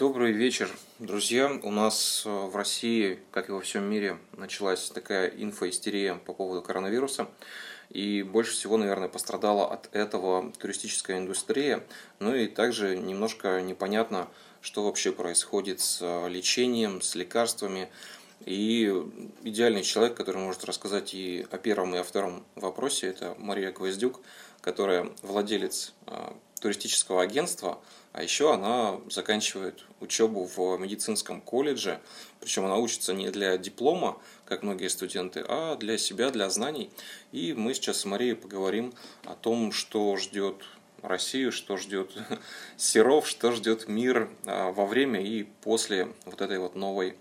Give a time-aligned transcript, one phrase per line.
[0.00, 1.60] Добрый вечер, друзья.
[1.62, 6.62] У нас э, в России, как и во всем мире, началась такая инфоистерия по поводу
[6.62, 7.28] коронавируса.
[7.90, 11.84] И больше всего, наверное, пострадала от этого туристическая индустрия.
[12.18, 14.28] Ну и также немножко непонятно,
[14.62, 17.90] что вообще происходит с э, лечением, с лекарствами.
[18.46, 18.86] И
[19.42, 24.22] идеальный человек, который может рассказать и о первом, и о втором вопросе, это Мария Гвоздюк,
[24.62, 27.80] которая владелец э, туристического агентства,
[28.12, 32.00] а еще она заканчивает учебу в медицинском колледже,
[32.40, 36.90] причем она учится не для диплома, как многие студенты, а для себя, для знаний.
[37.32, 38.92] И мы сейчас с Марией поговорим
[39.24, 40.56] о том, что ждет
[41.02, 42.10] Россию, что ждет
[42.76, 47.16] Серов, что ждет мир а, во время и после вот этой вот новой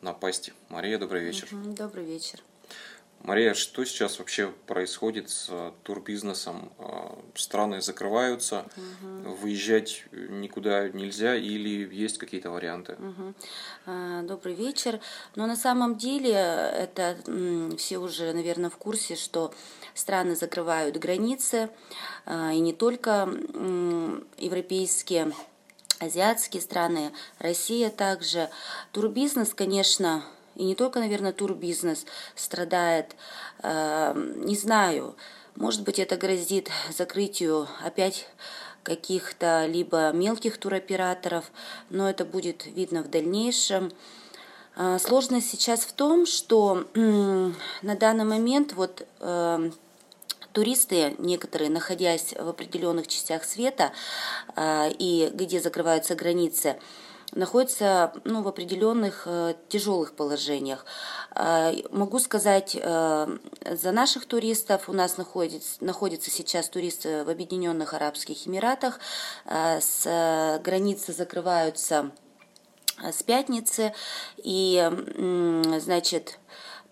[0.00, 0.52] напасти.
[0.68, 1.48] Мария, добрый вечер.
[1.50, 2.40] Добрый вечер.
[3.24, 6.70] Мария, что сейчас вообще происходит с э, турбизнесом?
[6.78, 9.34] Э, страны закрываются, угу.
[9.36, 12.96] выезжать никуда нельзя или есть какие-то варианты?
[12.98, 14.26] Угу.
[14.26, 15.00] Добрый вечер.
[15.36, 17.16] Но на самом деле это
[17.78, 19.54] все уже, наверное, в курсе, что
[19.94, 21.70] страны закрывают границы,
[22.26, 23.26] а, и не только
[24.38, 25.32] европейские
[25.98, 28.50] азиатские страны, Россия также.
[28.92, 30.24] Турбизнес, конечно,
[30.56, 33.16] и не только, наверное, турбизнес страдает,
[33.62, 35.16] эм, не знаю,
[35.56, 38.28] может быть, это грозит закрытию опять
[38.82, 41.50] каких-то либо мелких туроператоров,
[41.90, 43.92] но это будет видно в дальнейшем.
[44.76, 49.72] Э, сложность сейчас в том, что на данный момент вот эм,
[50.52, 53.92] туристы, некоторые, находясь в определенных частях света
[54.56, 56.76] э, и где закрываются границы,
[57.34, 60.84] находятся ну, в определенных э, тяжелых положениях.
[61.34, 63.38] Э, могу сказать, э,
[63.70, 69.00] за наших туристов у нас находится, находятся сейчас туристы в Объединенных Арабских Эмиратах,
[69.46, 72.10] э, с границы закрываются
[73.02, 73.92] с пятницы,
[74.36, 74.88] и,
[75.80, 76.38] значит,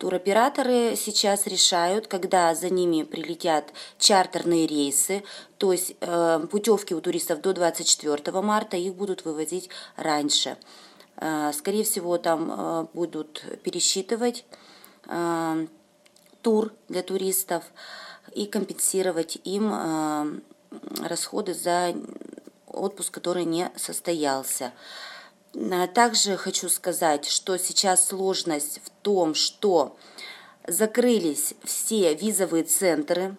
[0.02, 5.22] Туроператоры сейчас решают, когда за ними прилетят чартерные рейсы,
[5.58, 10.56] то есть э, путевки у туристов до 24 марта, их будут вывозить раньше.
[11.18, 14.44] Э, скорее всего, там э, будут пересчитывать
[15.06, 15.66] э,
[16.42, 17.62] тур для туристов
[18.34, 20.40] и компенсировать им э,
[21.06, 21.94] расходы за
[22.66, 24.72] отпуск, который не состоялся.
[25.94, 29.96] Также хочу сказать, что сейчас сложность в том, что
[30.66, 33.36] закрылись все визовые центры,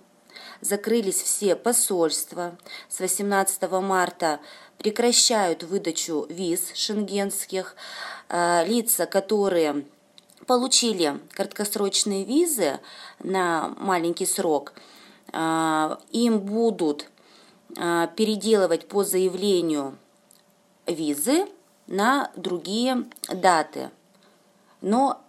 [0.62, 2.56] закрылись все посольства.
[2.88, 4.40] С 18 марта
[4.78, 7.76] прекращают выдачу виз шенгенских.
[8.30, 9.86] А, лица, которые
[10.46, 12.80] получили краткосрочные визы
[13.20, 14.74] на маленький срок,
[15.32, 17.10] а, им будут
[18.16, 19.98] переделывать по заявлению
[20.86, 21.48] визы
[21.88, 23.90] на другие даты.
[24.82, 25.24] Но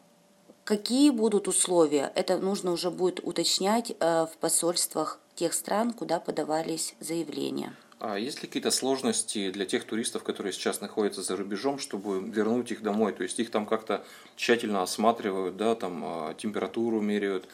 [0.65, 6.95] какие будут условия, это нужно уже будет уточнять э, в посольствах тех стран, куда подавались
[7.01, 7.75] заявления.
[8.01, 12.71] А есть ли какие-то сложности для тех туристов, которые сейчас находятся за рубежом, чтобы вернуть
[12.71, 13.13] их домой?
[13.13, 14.05] То есть их там как-то
[14.37, 17.49] тщательно осматривают, да, там а, температуру меряют,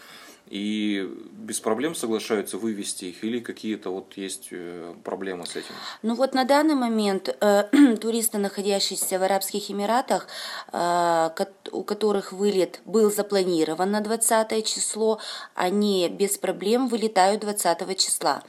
[0.47, 5.75] и без проблем соглашаются вывести их или какие-то вот есть э, проблемы с этим?
[6.03, 10.27] Ну вот на данный момент э, туристы, находящиеся в Арабских Эмиратах,
[10.73, 11.31] э,
[11.73, 15.21] у которых вылет был запланирован на 20 число,
[15.55, 18.43] они без проблем вылетают 20 числа.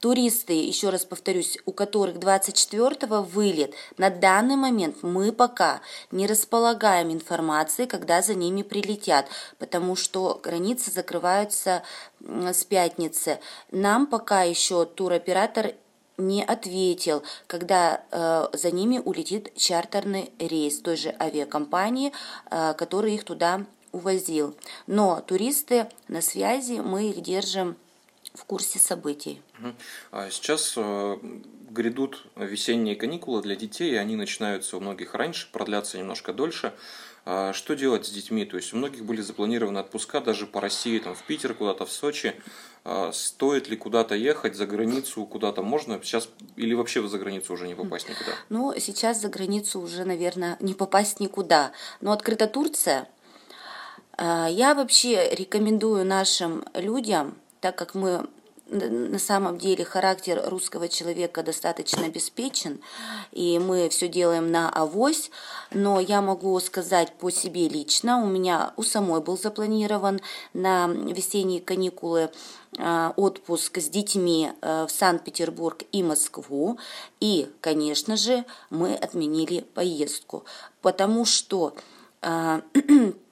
[0.00, 5.80] Туристы, еще раз повторюсь, у которых 24-го вылет, на данный момент мы пока
[6.12, 9.26] не располагаем информацией, когда за ними прилетят,
[9.58, 11.82] потому что границы закрываются
[12.20, 13.40] с пятницы.
[13.72, 15.74] Нам пока еще туроператор
[16.16, 22.12] не ответил, когда э, за ними улетит чартерный рейс той же авиакомпании,
[22.50, 24.54] э, который их туда увозил.
[24.86, 27.76] Но туристы на связи, мы их держим
[28.34, 29.42] в курсе событий.
[30.10, 31.16] А сейчас э,
[31.70, 36.72] грядут весенние каникулы для детей, они начинаются у многих раньше, продлятся немножко дольше.
[37.24, 38.46] А что делать с детьми?
[38.46, 41.92] То есть у многих были запланированы отпуска даже по России, там, в Питер, куда-то в
[41.92, 42.34] Сочи.
[42.84, 47.68] А стоит ли куда-то ехать за границу, куда-то можно сейчас или вообще за границу уже
[47.68, 48.32] не попасть никуда?
[48.48, 51.72] Ну, сейчас за границу уже, наверное, не попасть никуда.
[52.00, 53.08] Но открыта Турция.
[54.18, 58.26] Я вообще рекомендую нашим людям так как мы
[58.70, 62.80] на самом деле характер русского человека достаточно обеспечен,
[63.32, 65.30] и мы все делаем на авось,
[65.70, 70.20] но я могу сказать по себе лично, у меня у самой был запланирован
[70.52, 72.30] на весенние каникулы
[72.76, 76.78] э, отпуск с детьми э, в Санкт-Петербург и Москву.
[77.20, 80.44] И, конечно же, мы отменили поездку,
[80.82, 81.74] потому что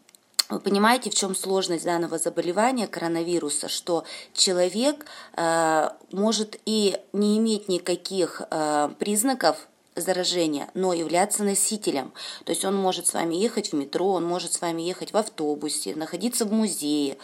[0.49, 5.07] вы понимаете, в чем сложность данного заболевания коронавируса, что человек
[5.37, 9.67] э, может и не иметь никаких э, признаков
[9.97, 12.13] заражения, но являться носителем.
[12.45, 15.17] То есть он может с вами ехать в метро, он может с вами ехать в
[15.17, 17.17] автобусе, находиться в музее.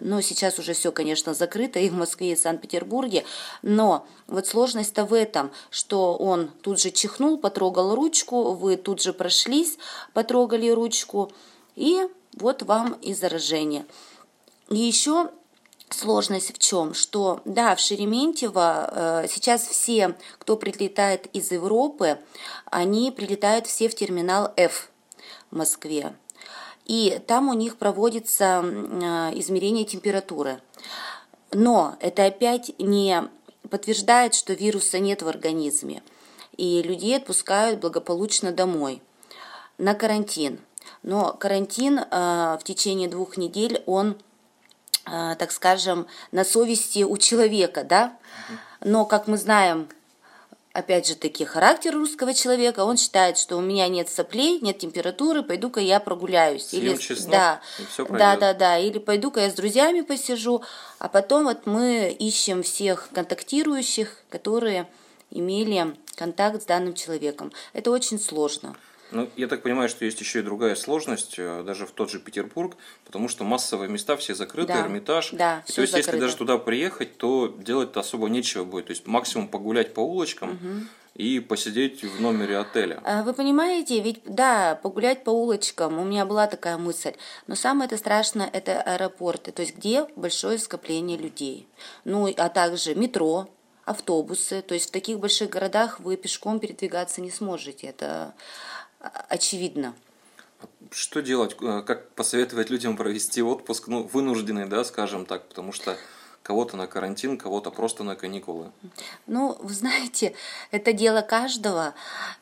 [0.00, 3.24] Но сейчас уже все, конечно, закрыто и в Москве, и в Санкт-Петербурге.
[3.62, 9.12] Но вот сложность-то в этом, что он тут же чихнул, потрогал ручку, вы тут же
[9.12, 9.78] прошлись,
[10.14, 11.30] потрогали ручку,
[11.76, 12.08] и
[12.38, 13.86] вот вам и заражение.
[14.68, 15.30] И еще
[15.90, 16.94] сложность в чем?
[16.94, 22.18] Что да, в Шереметьево э, сейчас все, кто прилетает из Европы,
[22.66, 24.90] они прилетают все в терминал F
[25.50, 26.14] в Москве.
[26.84, 30.60] И там у них проводится э, измерение температуры.
[31.52, 33.28] Но это опять не
[33.70, 36.02] подтверждает, что вируса нет в организме.
[36.56, 39.02] И людей отпускают благополучно домой
[39.78, 40.60] на карантин.
[41.02, 44.16] Но карантин э, в течение двух недель, он,
[45.06, 48.16] э, так скажем, на совести у человека, да?
[48.80, 49.88] Но, как мы знаем,
[50.74, 55.42] опять же таки, характер русского человека, он считает, что у меня нет соплей, нет температуры,
[55.42, 56.66] пойду-ка я прогуляюсь.
[56.66, 57.60] Съем или, чеснок, да,
[57.98, 60.62] и да, да, да, или пойду-ка я с друзьями посижу,
[60.98, 64.88] а потом вот мы ищем всех контактирующих, которые
[65.30, 67.52] имели контакт с данным человеком.
[67.72, 68.76] Это очень сложно.
[69.14, 72.18] Ну, я так понимаю, что есть еще и другая сложность, э, даже в тот же
[72.18, 74.80] Петербург, потому что массовые места все закрыты, Да.
[74.80, 75.30] Эрмитаж.
[75.32, 76.26] Да, И то есть, если закрыто.
[76.26, 78.86] даже туда приехать, то делать-то особо нечего будет.
[78.86, 83.00] То есть, максимум погулять по улочкам и посидеть в номере отеля.
[83.04, 87.12] А Вы понимаете, ведь да, погулять по улочкам, у меня была такая мысль,
[87.46, 91.68] но самое это страшное это аэропорты, то есть где большое скопление людей.
[92.04, 93.48] Ну, а также метро,
[93.84, 98.34] автобусы, то есть в таких больших городах вы пешком передвигаться не сможете, это
[99.28, 99.94] очевидно.
[100.90, 101.56] Что делать?
[101.60, 103.88] Э, Как посоветовать людям провести отпуск?
[103.88, 105.96] Ну, вынужденный, да, скажем так, потому что
[106.42, 108.70] кого-то на карантин, кого-то просто на каникулы.
[109.26, 110.34] Ну, вы знаете,
[110.70, 111.94] это дело каждого.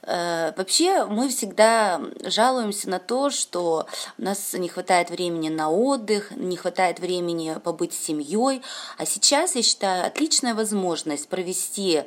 [0.02, 3.86] Э, Вообще мы всегда жалуемся на то, что
[4.18, 8.60] у нас не хватает времени на отдых, не хватает времени побыть с семьей.
[8.98, 12.02] А сейчас, я считаю, отличная возможность провести,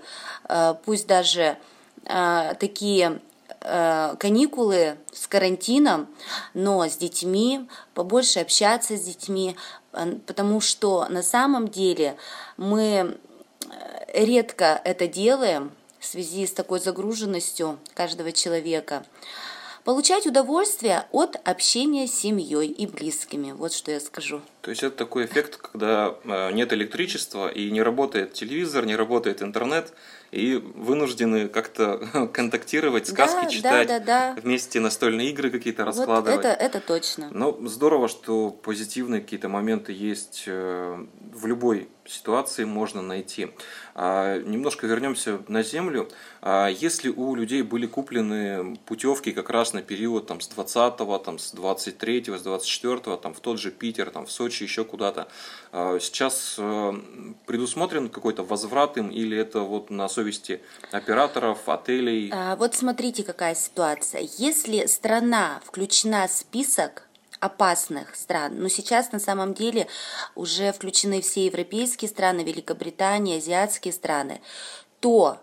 [0.50, 1.58] э, пусть даже
[2.60, 3.20] такие
[4.20, 6.08] каникулы с карантином,
[6.54, 9.56] но с детьми, побольше общаться с детьми,
[9.94, 12.18] э, потому что на самом деле
[12.58, 13.18] мы
[13.70, 19.04] э, редко это делаем в связи с такой загруженностью каждого человека.
[19.84, 23.52] Получать удовольствие от общения с семьей и близкими.
[23.52, 24.42] Вот что я скажу.
[24.66, 29.44] То есть это такой эффект, когда э, нет электричества и не работает телевизор, не работает
[29.44, 29.94] интернет,
[30.32, 34.42] и вынуждены как-то контактировать, сказки Да, читать, да, да, да.
[34.42, 36.40] вместе настольные игры какие-то Вот раскладывать.
[36.40, 37.30] это, это точно.
[37.32, 43.52] Но здорово, что позитивные какие-то моменты есть э, в любой ситуации можно найти.
[43.94, 46.10] А, немножко вернемся на землю.
[46.42, 51.40] А, если у людей были куплены путевки как раз на период там, с 20 там,
[51.40, 55.28] с 23 с 24 там, в тот же Питер, там, в Сочи, еще куда-то,
[55.72, 56.94] а, сейчас э,
[57.46, 60.62] предусмотрен какой-то возврат им или это вот на совести
[60.92, 62.30] операторов, отелей?
[62.34, 64.28] А, Вот смотрите, какая ситуация.
[64.38, 67.08] Если страна включена в список
[67.40, 69.88] опасных стран, но сейчас на самом деле
[70.36, 74.42] уже включены все европейские страны, Великобритания, азиатские страны,
[75.00, 75.40] то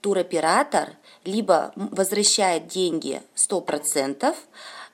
[0.00, 0.90] туроператор
[1.24, 4.34] либо возвращает деньги 100%,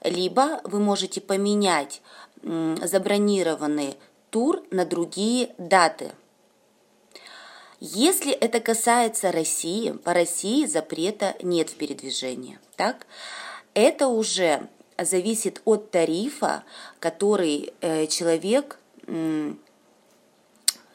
[0.05, 2.03] либо вы можете поменять
[2.43, 3.97] забронированный
[4.31, 6.13] тур на другие даты.
[7.81, 12.59] Если это касается России, по России запрета нет в передвижении.
[12.77, 13.07] Так?
[13.75, 14.69] Это уже
[14.99, 16.65] зависит от тарифа,
[16.99, 19.55] который э, человек, то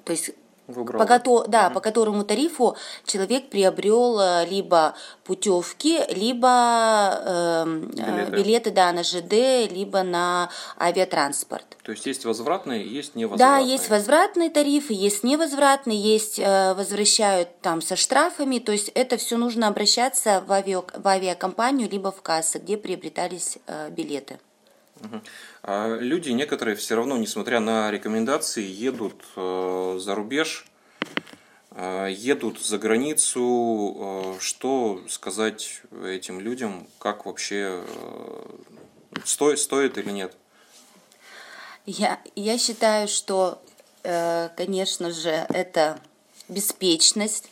[0.07, 0.31] есть
[0.65, 8.31] По, кото- да, по которому тарифу человек приобрел э, либо путевки, либо эм, э, Билеты.
[8.31, 11.65] билеты да, на ЖД, либо на авиатранспорт.
[11.83, 13.69] То есть есть возвратные, есть Да, невозвратные.
[13.71, 19.37] есть возвратные тарифы, есть невозвратные, есть э, возвращают там со штрафами, то есть это все
[19.37, 24.39] нужно обращаться в, авиа, в авиакомпанию либо в кассы, где приобретались э, билеты.
[25.63, 30.65] А люди некоторые все равно, несмотря на рекомендации, едут э, за рубеж,
[31.71, 34.35] э, едут за границу.
[34.35, 37.83] Э, что сказать этим людям, как вообще
[39.25, 40.35] стоит, стоит или нет?
[41.85, 43.61] Я, я считаю, что
[44.57, 45.97] конечно же, это
[46.49, 47.49] беспечность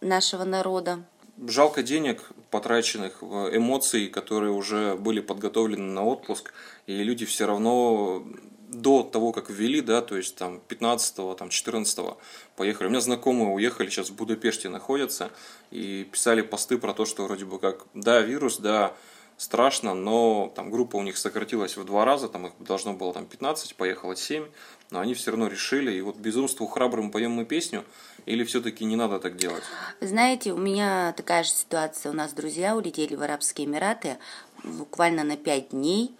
[0.00, 1.04] нашего народа.
[1.46, 6.52] Жалко денег, потраченных в эмоции, которые уже были подготовлены на отпуск,
[6.86, 8.24] и люди все равно
[8.68, 12.18] до того, как ввели, да, то есть там 15-го, там 14-го
[12.56, 12.88] поехали.
[12.88, 15.30] У меня знакомые уехали, сейчас в Будапеште находятся,
[15.70, 18.94] и писали посты про то, что вроде бы как, да, вирус, да,
[19.38, 23.24] страшно, но там группа у них сократилась в два раза, там их должно было там
[23.24, 24.46] 15, поехало 7,
[24.90, 27.84] но они все равно решили, и вот безумству храбрым поем мы песню,
[28.26, 29.62] или все-таки не надо так делать?
[30.00, 34.18] Знаете, у меня такая же ситуация, у нас друзья улетели в Арабские Эмираты
[34.64, 36.14] буквально на 5 дней,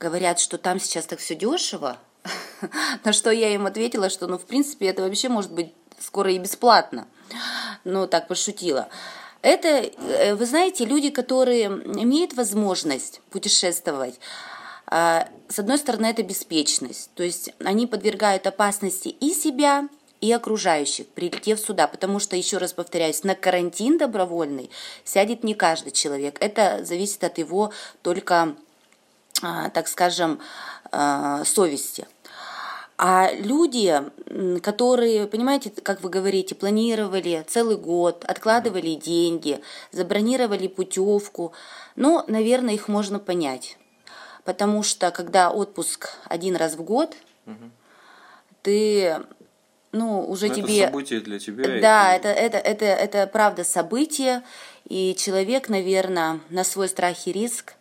[0.00, 1.98] говорят, что там сейчас так все дешево,
[3.04, 6.38] на что я им ответила, что ну в принципе это вообще может быть скоро и
[6.38, 7.06] бесплатно,
[7.84, 8.88] ну так пошутила.
[9.42, 14.18] Это, э, вы знаете, люди, которые имеют возможность путешествовать,
[14.90, 17.10] с одной стороны, это беспечность.
[17.14, 19.88] То есть они подвергают опасности и себя,
[20.24, 21.86] и окружающих, прилетев сюда.
[21.86, 24.70] Потому что, еще раз повторяюсь, на карантин добровольный
[25.04, 26.38] сядет не каждый человек.
[26.40, 28.54] Это зависит от его только,
[29.42, 30.40] а, так скажем,
[30.90, 32.06] а, совести.
[32.96, 34.02] А люди,
[34.62, 39.60] которые, понимаете, как вы говорите, планировали целый год, откладывали деньги,
[39.90, 41.52] забронировали путевку,
[41.96, 43.76] ну, наверное, их можно понять.
[44.44, 47.14] Потому что когда отпуск один раз в год,
[47.46, 47.70] угу.
[48.62, 49.16] ты
[49.92, 50.80] ну, уже Но тебе...
[50.80, 51.80] Это событие для тебя.
[51.80, 54.42] Да, это, это, это, это правда событие,
[54.88, 57.74] и человек, наверное, на свой страх и риск,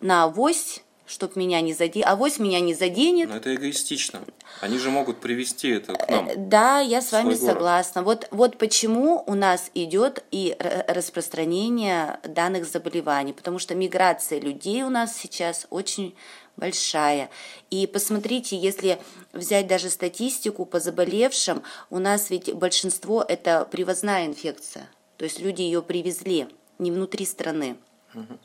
[0.00, 2.06] на авось чтоб меня не заденет.
[2.08, 3.28] А вось меня не заденет.
[3.28, 4.20] Но это эгоистично.
[4.60, 6.28] Они же могут привести это к нам.
[6.28, 8.02] Э, да, я с вами согласна.
[8.02, 10.56] Вот, вот почему у нас идет и
[10.88, 13.32] распространение данных заболеваний.
[13.32, 16.14] Потому что миграция людей у нас сейчас очень
[16.56, 17.30] большая.
[17.70, 18.98] И посмотрите, если
[19.32, 24.88] взять даже статистику по заболевшим, у нас ведь большинство это привозная инфекция.
[25.18, 26.48] То есть люди ее привезли,
[26.78, 27.76] не внутри страны.
[28.14, 28.38] Угу.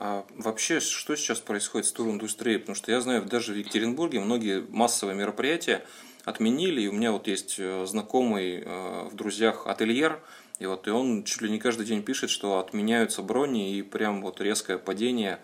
[0.00, 2.60] А вообще, что сейчас происходит с туриндустрией?
[2.60, 5.84] Потому что я знаю, даже в Екатеринбурге многие массовые мероприятия
[6.24, 10.20] отменили, и у меня вот есть э, знакомый э, в друзьях ательер,
[10.60, 14.22] и вот и он чуть ли не каждый день пишет, что отменяются брони, и прям
[14.22, 15.40] вот резкое падение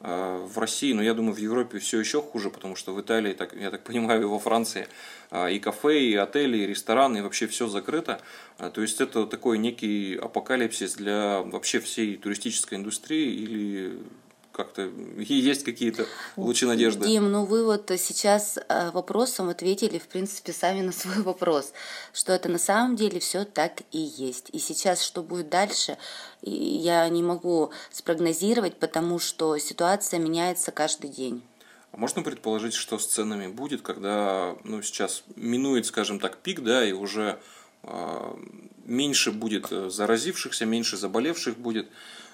[0.00, 3.54] в России, но я думаю, в Европе все еще хуже, потому что в Италии, так,
[3.54, 4.88] я так понимаю, и во Франции
[5.30, 8.20] э, и кафе, и отели, и рестораны, и вообще все закрыто.
[8.58, 13.98] Э, то есть это такой некий апокалипсис для вообще всей туристической индустрии или
[14.56, 17.06] как-то есть какие-то лучи надежды.
[17.06, 21.74] Дим, ну вы вот сейчас э, вопросом ответили, в принципе, сами на свой вопрос,
[22.14, 24.48] что это на самом деле все так и есть.
[24.52, 25.98] И сейчас, что будет дальше,
[26.40, 31.42] я не могу спрогнозировать, потому что ситуация меняется каждый день.
[31.92, 36.82] А можно предположить, что с ценами будет, когда ну, сейчас минует, скажем так, пик, да,
[36.82, 37.38] и уже
[37.82, 38.34] э,
[38.86, 41.88] меньше будет э, заразившихся, меньше заболевших будет,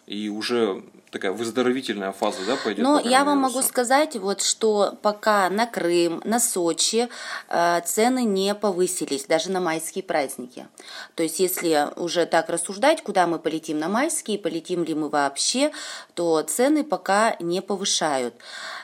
[0.07, 0.83] и уже
[1.13, 2.83] такая выздоровительная фаза, да, пойдет?
[2.83, 7.09] Ну, я вам могу сказать, вот, что пока на Крым, на Сочи
[7.49, 10.67] э, цены не повысились, даже на майские праздники.
[11.15, 15.71] То есть, если уже так рассуждать, куда мы полетим на майские, полетим ли мы вообще,
[16.15, 18.35] то цены пока не повышают.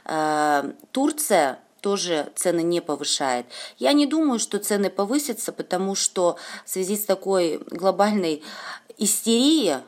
[0.05, 3.47] Э, Турция тоже цены не повышает.
[3.79, 8.43] Я не думаю, что цены повысятся, потому что в связи с такой глобальной
[8.99, 9.79] истерией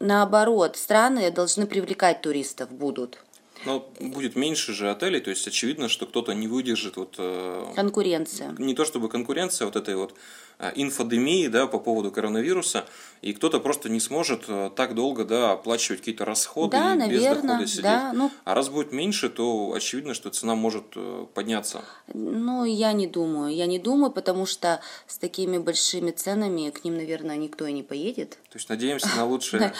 [0.00, 3.22] наоборот, страны должны привлекать туристов будут.
[3.64, 7.16] Но будет меньше же отелей, то есть очевидно, что кто-то не выдержит вот...
[7.18, 8.54] Э, конкуренция.
[8.56, 12.84] Не то чтобы конкуренция, вот этой вот Э, инфодемии да, по поводу коронавируса,
[13.22, 17.34] и кто-то просто не сможет э, так долго да, оплачивать какие-то расходы да, и наверное,
[17.34, 17.82] без дохода сидеть.
[17.82, 21.82] Да, ну, а раз будет меньше, то очевидно, что цена может э, подняться.
[22.12, 23.54] Ну, я не думаю.
[23.54, 27.82] Я не думаю, потому что с такими большими ценами к ним, наверное, никто и не
[27.82, 28.38] поедет.
[28.50, 29.72] То есть надеемся на лучшее.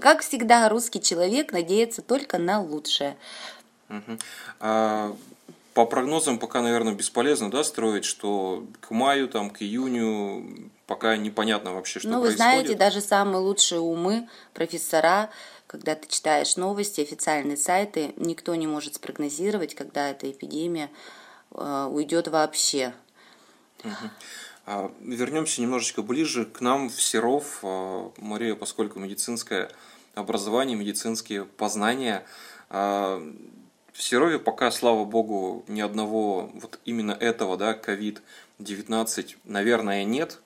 [0.00, 3.16] Как всегда, русский человек надеется только на лучшее.
[4.60, 5.14] А
[5.78, 11.72] по прогнозам пока, наверное, бесполезно да, строить, что к маю, там, к июню пока непонятно
[11.72, 12.40] вообще, что ну, происходит.
[12.40, 15.30] Ну, вы знаете, даже самые лучшие умы, профессора,
[15.68, 20.90] когда ты читаешь новости, официальные сайты, никто не может спрогнозировать, когда эта эпидемия
[21.52, 22.92] э, уйдет вообще.
[23.84, 24.10] Угу.
[24.66, 27.60] А, вернемся немножечко ближе к нам в Серов.
[27.62, 29.70] А, Мария, поскольку медицинское
[30.16, 32.24] образование, медицинские познания,
[32.68, 33.22] а,
[33.98, 40.38] в Серове пока, слава богу, ни одного вот именно этого, да, COVID-19, наверное, нет.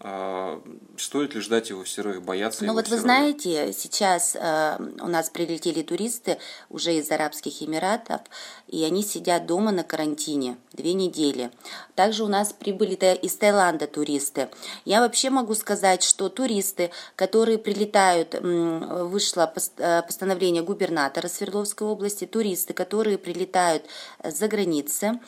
[0.00, 0.62] А,
[0.98, 5.08] стоит ли ждать его в Серове, бояться Ну его вот вы знаете, сейчас э, у
[5.08, 6.38] нас прилетели туристы
[6.68, 8.20] уже из Арабских Эмиратов,
[8.68, 11.50] и они сидят дома на карантине две недели.
[11.94, 14.48] Также у нас прибыли из Таиланда туристы.
[14.84, 22.74] Я вообще могу сказать, что туристы, которые прилетают, вышло э, постановление губернатора Свердловской области, туристы,
[22.74, 23.84] которые прилетают
[24.22, 25.20] за границы,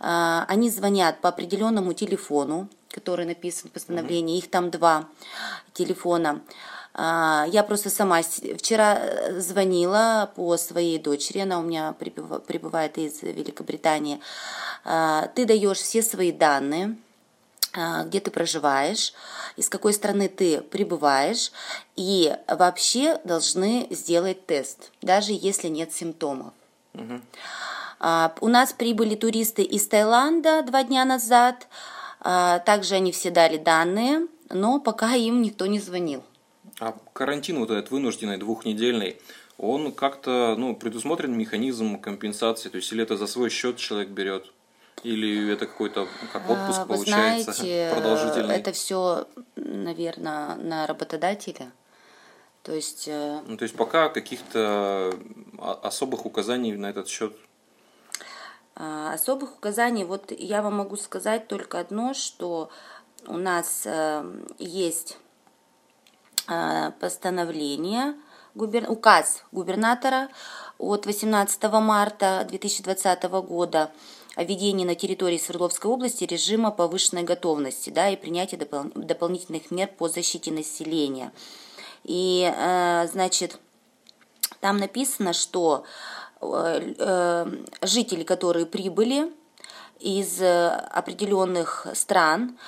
[0.00, 5.06] э, они звонят по определенному телефону, который написан в постановлении, их там два
[5.72, 6.40] телефона.
[6.94, 12.96] А, Я просто сама вчера э, звонила по своей дочери, она у меня прибыва- прибывает
[12.98, 14.20] из Великобритании.
[14.84, 16.96] А, Ты даешь все свои данные,
[17.76, 19.12] а, где ты проживаешь,
[19.56, 21.50] из какой страны ты прибываешь,
[21.96, 26.52] и вообще должны сделать тест, даже если нет симптомов.
[27.98, 31.66] А, У нас прибыли туристы из Таиланда два дня назад.
[32.24, 36.22] А, Также они все дали данные, но пока им никто не звонил.
[36.80, 39.20] А карантин вот этот вынужденный двухнедельный,
[39.58, 44.50] он как-то ну, предусмотрен механизм компенсации, то есть или это за свой счет человек берет,
[45.02, 48.56] или это какой-то как отпуск А, Вы получается знаете, продолжительный.
[48.56, 51.70] это все, наверное, на работодателя.
[52.62, 55.14] То есть э, Ну, то есть пока каких-то
[55.58, 57.36] а, особых указаний на этот счет.
[58.76, 62.70] А, Особых указаний, вот я вам могу сказать только одно, что
[63.26, 64.24] у нас э,
[64.58, 65.16] есть
[66.48, 68.14] э, постановление,
[68.54, 70.28] указ губернатора
[70.78, 73.90] от 18 марта 2020 года
[74.36, 79.88] о введении на территории Свердловской области режима повышенной готовности да, и принятии допол- дополнительных мер
[79.88, 81.32] по защите населения.
[82.02, 83.58] И, э, значит,
[84.60, 85.84] там написано, что
[87.82, 89.32] жители, которые прибыли
[90.00, 92.58] из э, определенных стран,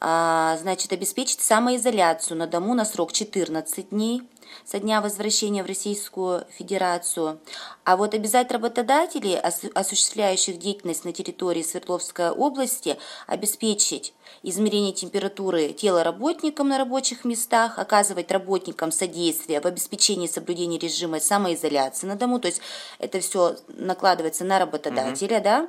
[0.00, 4.22] а, значит, обеспечить самоизоляцию на дому на срок 14 дней
[4.64, 7.38] со дня возвращения в Российскую Федерацию.
[7.84, 12.96] А вот обязать работодателей, осу- осуществляющих деятельность на территории Свердловской области,
[13.26, 21.20] обеспечить измерение температуры тела работникам на рабочих местах, оказывать работникам содействие в обеспечении соблюдения режима
[21.20, 22.38] самоизоляции на дому.
[22.40, 22.60] То есть
[22.98, 25.68] это все накладывается на работодателя, да?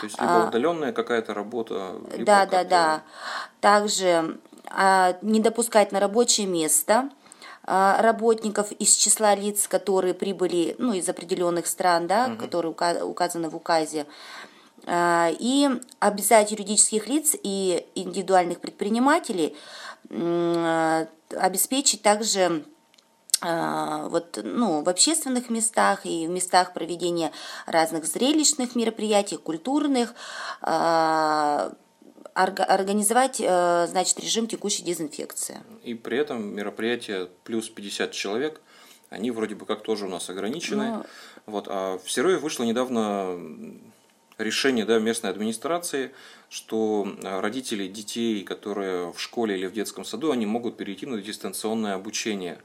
[0.00, 2.24] То есть либо удаленная какая-то работа, либо А.
[2.24, 3.02] Да, да, как-то- да.
[3.60, 4.38] Также
[4.68, 7.10] а, не допускать на рабочее место а,
[7.66, 13.56] работников из числа лиц, которые прибыли ну, из определенных стран, да, которые ука- указаны в
[13.56, 14.06] указе,
[14.86, 19.56] А, и обязать юридических лиц и индивидуальных предпринимателей
[20.10, 22.64] а, обеспечить также
[23.42, 27.32] а, вот, ну, в общественных местах и в местах проведения
[27.66, 30.14] разных зрелищных мероприятий, культурных,
[30.62, 31.72] а,
[32.36, 35.60] организовать, э, значит, режим текущей дезинфекции.
[35.82, 38.60] И при этом мероприятия плюс 50 человек,
[39.10, 40.96] они вроде бы как тоже у нас ограничены.
[40.96, 41.06] Ну.
[41.46, 43.38] Вот, а в Серове вышло недавно
[44.38, 46.12] решение да, местной администрации,
[46.48, 51.20] что а, родители детей, которые в школе или в детском саду, они могут перейти на
[51.20, 52.58] дистанционное обучение.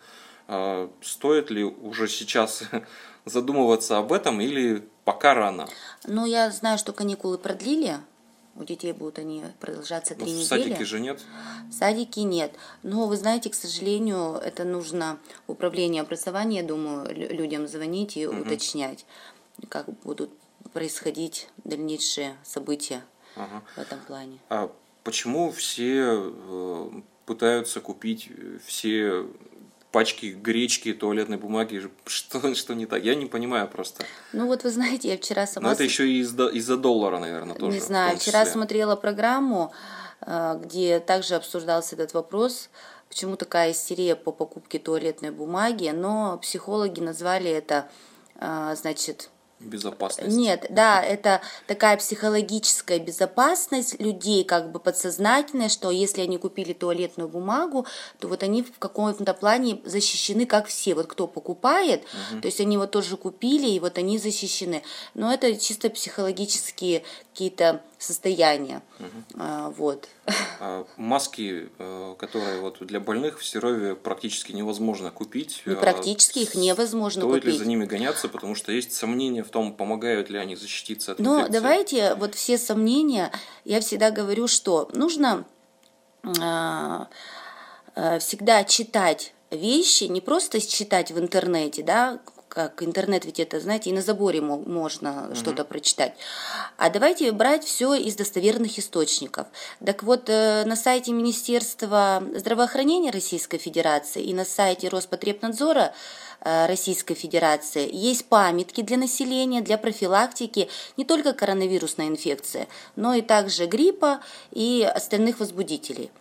[0.48, 2.64] А Стоит ли уже сейчас
[3.26, 5.68] задумываться об этом или пока рано?
[6.06, 7.98] Ну, я знаю, что каникулы продлили,
[8.62, 10.48] у детей будут они продолжаться три Ну, в недели.
[10.48, 11.20] садике же нет.
[11.72, 12.54] Садики нет.
[12.84, 18.28] Но вы знаете, к сожалению, это нужно управление образования, я думаю, лю- людям звонить и
[18.28, 19.06] уточнять,
[19.70, 20.30] как будут
[20.74, 23.04] происходить дальнейшие события
[23.36, 23.64] Ага.
[23.76, 24.38] в этом плане.
[24.50, 24.72] А
[25.04, 26.92] почему все э,
[27.26, 28.30] пытаются купить
[28.66, 29.26] все
[29.92, 31.90] пачки гречки, туалетной бумаги?
[32.06, 33.04] Что, что не так?
[33.04, 34.06] Я не понимаю просто.
[34.34, 35.68] Ну вот вы знаете, я вчера сама...
[35.68, 37.78] Но это еще и из-за, из-за доллара, наверное, тоже.
[37.78, 39.74] Не знаю, вчера смотрела программу,
[40.22, 42.70] э, где также обсуждался этот вопрос,
[43.10, 47.90] почему такая истерия по покупке туалетной бумаги, но психологи назвали это,
[48.36, 49.31] э, значит,
[49.64, 50.36] Безопасность.
[50.36, 57.30] Нет, да, это такая психологическая безопасность людей, как бы подсознательная, что если они купили туалетную
[57.30, 57.86] бумагу,
[58.20, 60.96] то вот они в каком-то плане защищены, как все.
[60.96, 62.04] Вот кто покупает,
[62.42, 64.84] то есть они вот тоже купили, и вот они защищены.
[65.14, 68.82] Но это чисто психологические какие-то состояния.
[69.38, 70.08] А, Вот.
[70.60, 75.64] А маски, э, которые вот для больных в Серове практически невозможно купить.
[75.66, 77.60] Ну, А практически их невозможно Стоит ли купить.
[77.60, 81.38] за ними гоняться, потому что есть сомнения в том, помогают ли они защититься от Но
[81.40, 81.54] инфекции.
[81.54, 83.32] давайте вот все сомнения,
[83.66, 85.46] я всегда говорю, что нужно
[86.40, 87.08] а,
[87.96, 92.20] а, всегда читать вещи, не просто читать в интернете, да,
[92.54, 95.36] как интернет ведь это, знаете, и на заборе можно угу.
[95.36, 96.14] что-то прочитать.
[96.76, 99.48] А давайте брать все из достоверных источников.
[99.84, 105.94] Так вот, э, на сайте Министерства здравоохранения Российской Федерации и на сайте Роспотребнадзора
[106.42, 113.22] э, Российской Федерации есть памятки для населения, для профилактики не только коронавирусной инфекции, но и
[113.22, 114.20] также гриппа
[114.52, 116.12] и остальных возбудителей.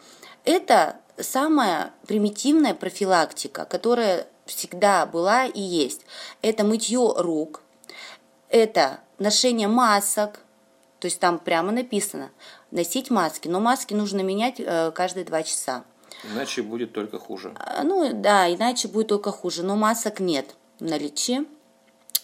[0.45, 6.03] Это самая примитивная профилактика, которая всегда была и есть.
[6.43, 7.63] Это мытье рук,
[8.49, 10.41] это ношение масок,
[10.99, 12.31] то есть там прямо написано
[12.71, 15.85] носить маски, но маски нужно менять э, каждые два часа.
[16.25, 17.55] Иначе будет только хуже.
[17.59, 21.47] А, ну да, иначе будет только хуже, но масок нет в наличии.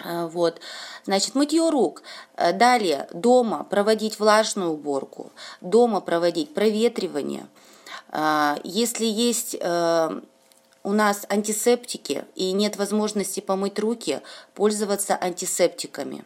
[0.05, 0.61] А, вот,
[1.05, 2.03] значит, мытье рук.
[2.37, 7.47] Э, далее, дома проводить влажную уборку, дома проводить проветривание.
[8.63, 10.21] Если есть э,
[10.87, 14.21] у нас антисептики и нет возможности помыть руки,
[14.55, 16.25] пользоваться антисептиками.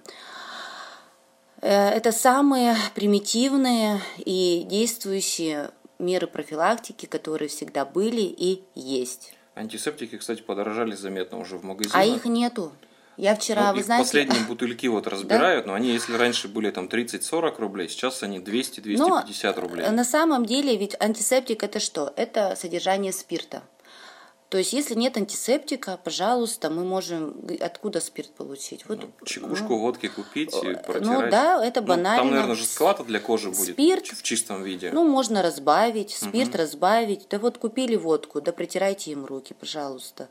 [1.63, 9.33] Э, это самые примитивные и действующие меры профилактики, которые всегда были и есть.
[9.55, 11.97] Антисептики, кстати, подорожали заметно уже в магазинах.
[11.97, 12.73] А их нету.
[13.17, 14.05] Я вчера, ну, вы знаете...
[14.05, 15.71] Последние бутыльки вот разбирают, да?
[15.73, 19.89] но они, если раньше были там 30-40 рублей, сейчас они 200-250 рублей.
[19.89, 22.13] На самом деле, ведь антисептик это что?
[22.17, 23.63] Это содержание спирта.
[24.51, 28.85] То есть, если нет антисептика, пожалуйста, мы можем откуда спирт получить?
[28.89, 31.03] Вот, ну, чекушку ну, водки купить и протирать.
[31.03, 32.17] Ну да, это банально.
[32.17, 34.91] Ну, там, наверное, жестковато для кожи будет спирт, в чистом виде.
[34.93, 36.59] Ну, можно разбавить, спирт угу.
[36.59, 37.29] разбавить.
[37.31, 40.29] Да вот купили водку, да протирайте им руки, пожалуйста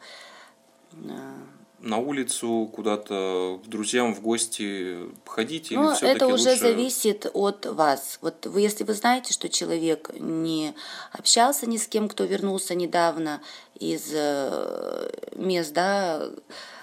[1.82, 5.72] на улицу, куда-то к друзьям в гости ходить?
[5.72, 6.62] Ну, это уже лучше...
[6.62, 8.20] зависит от вас.
[8.22, 10.74] Вот вы, если вы знаете, что человек не
[11.12, 13.42] общался ни с кем, кто вернулся недавно
[13.80, 16.30] из э, мест, да,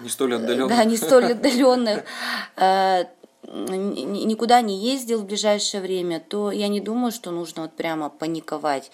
[0.00, 2.04] не столь отдаленных, да, не столь отдаленных,
[2.56, 3.04] э,
[3.46, 8.90] никуда не ездил в ближайшее время, то я не думаю, что нужно вот прямо паниковать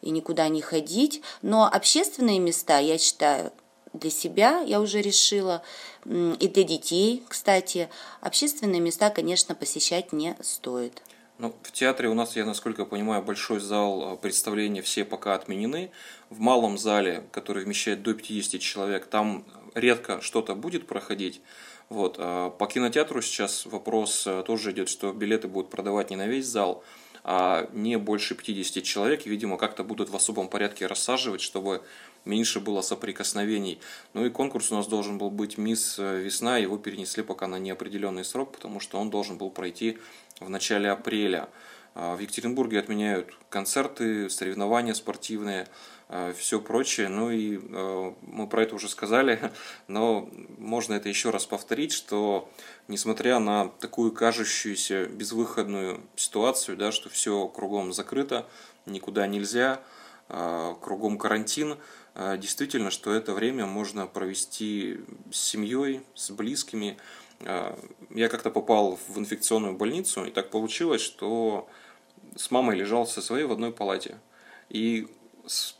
[0.00, 1.22] и никуда не ходить.
[1.42, 3.52] Но общественные места, я считаю,
[3.92, 5.62] для себя я уже решила,
[6.04, 7.88] и для детей, кстати,
[8.20, 11.02] общественные места, конечно, посещать не стоит.
[11.38, 15.90] Ну, в театре у нас, я насколько понимаю, большой зал а, представления все пока отменены.
[16.30, 21.40] В малом зале, который вмещает до 50 человек, там редко что-то будет проходить.
[21.88, 22.16] Вот.
[22.18, 26.46] А по кинотеатру сейчас вопрос а, тоже идет, что билеты будут продавать не на весь
[26.46, 26.84] зал,
[27.24, 29.26] а не больше 50 человек.
[29.26, 31.82] Видимо, как-то будут в особом порядке рассаживать, чтобы
[32.24, 33.80] меньше было соприкосновений.
[34.14, 38.24] Ну и конкурс у нас должен был быть «Мисс Весна», его перенесли пока на неопределенный
[38.24, 39.98] срок, потому что он должен был пройти
[40.40, 41.48] в начале апреля.
[41.94, 45.66] А, в Екатеринбурге отменяют концерты, соревнования спортивные,
[46.08, 47.08] а, все прочее.
[47.08, 49.52] Ну и а, мы про это уже сказали,
[49.88, 52.48] но можно это еще раз повторить, что
[52.88, 58.46] несмотря на такую кажущуюся безвыходную ситуацию, да, что все кругом закрыто,
[58.86, 59.80] никуда нельзя,
[60.28, 61.76] кругом карантин,
[62.14, 66.98] действительно, что это время можно провести с семьей, с близкими.
[67.40, 71.68] Я как-то попал в инфекционную больницу, и так получилось, что
[72.36, 74.18] с мамой лежал со своей в одной палате.
[74.68, 75.08] И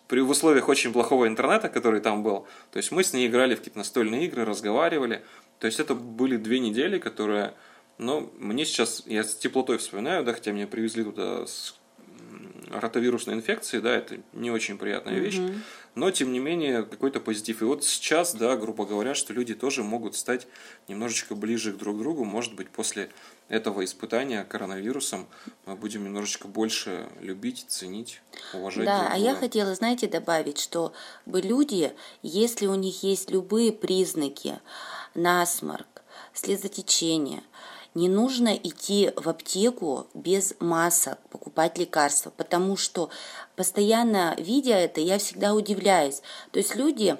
[0.08, 3.54] при в условиях очень плохого интернета, который там был, то есть мы с ней играли
[3.54, 5.22] в какие-то настольные игры, разговаривали.
[5.60, 7.54] То есть это были две недели, которые,
[7.98, 11.76] ну, мне сейчас, я с теплотой вспоминаю, да, хотя меня привезли туда с
[12.72, 15.58] ротовирусной инфекцией, да, это не очень приятная вещь, mm-hmm.
[15.94, 17.62] Но тем не менее какой-то позитив.
[17.62, 20.46] И вот сейчас, да, грубо говоря, что люди тоже могут стать
[20.88, 23.10] немножечко ближе друг к другу, может быть, после
[23.48, 25.26] этого испытания коронавирусом
[25.66, 28.22] мы будем немножечко больше любить, ценить,
[28.54, 28.86] уважать.
[28.86, 30.92] Да, а я хотела, знаете, добавить, что
[31.26, 34.58] бы люди, если у них есть любые признаки,
[35.14, 36.02] насморк,
[36.32, 37.42] слезотечение,
[37.94, 43.10] не нужно идти в аптеку без масок, покупать лекарства, потому что
[43.56, 46.22] постоянно видя это, я всегда удивляюсь.
[46.50, 47.16] То есть люди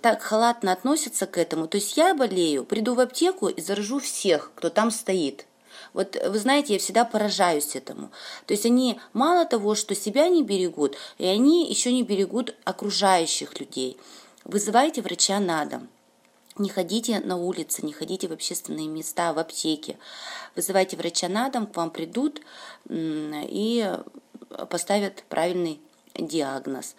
[0.00, 1.68] так халатно относятся к этому.
[1.68, 5.46] То есть я болею, приду в аптеку и заражу всех, кто там стоит.
[5.92, 8.10] Вот вы знаете, я всегда поражаюсь этому.
[8.46, 13.60] То есть они мало того, что себя не берегут, и они еще не берегут окружающих
[13.60, 13.98] людей.
[14.44, 15.88] Вызывайте врача на дом.
[16.56, 19.98] Не ходите на улицы, не ходите в общественные места, в аптеки.
[20.54, 22.40] Вызывайте врача на дом, к вам придут
[22.88, 23.92] и
[24.70, 25.80] поставят правильный
[26.14, 26.94] диагноз.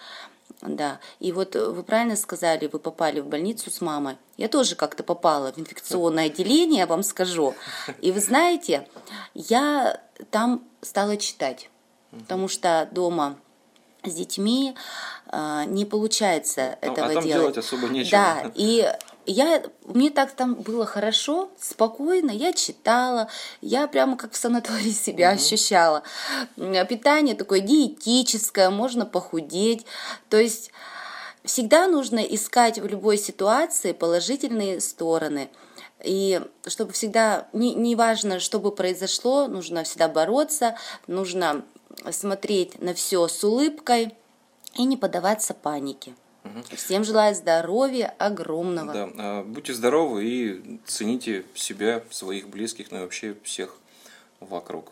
[0.62, 4.18] Да, и вот вы правильно сказали, вы попали в больницу с мамой.
[4.38, 7.56] Я тоже как-то попала в инфекционное отделение, я вам скажу.
[8.02, 8.88] И вы знаете,
[9.34, 11.70] я там стала читать,
[12.12, 13.38] потому что дома
[14.04, 14.76] с детьми
[15.32, 17.42] э, не получается ну, этого а там делать.
[17.42, 18.12] делать особо нечего.
[18.12, 18.92] Да, и
[19.26, 23.30] я, мне так там было хорошо, спокойно, я читала,
[23.62, 25.36] я прямо как в санатории себя угу.
[25.36, 26.04] ощущала.
[26.56, 29.86] Питание такое диетическое, можно похудеть.
[30.30, 30.72] То есть
[31.44, 35.50] всегда нужно искать в любой ситуации положительные стороны.
[36.04, 40.76] И чтобы всегда, не, не важно, что бы произошло, нужно всегда бороться,
[41.08, 41.64] нужно
[42.12, 44.16] смотреть на все с улыбкой
[44.76, 46.14] и не поддаваться панике.
[46.46, 46.76] Угу.
[46.76, 48.94] Всем желаю здоровья огромного.
[48.94, 53.76] Да, а, будьте здоровы и цените себя, своих близких, ну и вообще всех
[54.40, 54.92] вокруг.